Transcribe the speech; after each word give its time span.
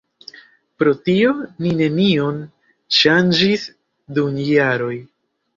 Pro 0.83 0.93
tio 1.09 1.33
ni 1.65 1.75
nenion 1.83 2.41
ŝanĝis 3.01 3.69
dum 4.17 4.43
jaroj. 4.51 4.93